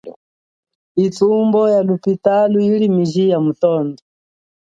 [1.05, 3.99] Ithumbo ya lophitalo, yili miji ya mitondo.